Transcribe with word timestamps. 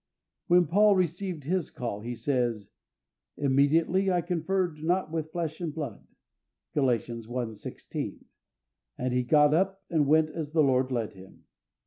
When 0.47 0.65
Paul 0.65 0.95
received 0.95 1.43
his 1.43 1.69
call, 1.69 2.01
he 2.01 2.15
says, 2.15 2.71
"Immediately 3.37 4.09
I 4.11 4.21
conferred 4.21 4.83
not 4.83 5.11
with 5.11 5.31
flesh 5.31 5.61
and 5.61 5.71
blood" 5.71 6.07
(Gal. 6.73 6.89
i. 6.89 6.97
16), 6.97 8.25
and 8.97 9.13
he 9.13 9.21
got 9.21 9.53
up 9.53 9.83
and 9.91 10.07
went 10.07 10.31
as 10.31 10.53
the 10.53 10.63
Lord 10.63 10.91
led 10.91 11.13
him. 11.13 11.43